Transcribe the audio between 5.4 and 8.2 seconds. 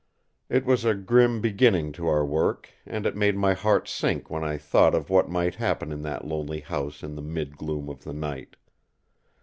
happen in that lonely house in the mid gloom of the